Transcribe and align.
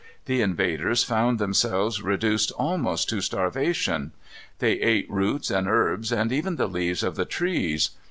The 0.25 0.41
invaders 0.41 1.03
found 1.03 1.37
themselves 1.37 2.01
reduced 2.01 2.51
almost 2.53 3.07
to 3.09 3.21
starvation. 3.21 4.13
They 4.57 4.71
ate 4.79 5.07
roots 5.11 5.51
and 5.51 5.67
herbs, 5.67 6.11
and 6.11 6.31
even 6.31 6.55
the 6.55 6.65
leaves 6.67 7.03
of 7.03 7.15
the 7.15 7.25
trees. 7.25 7.91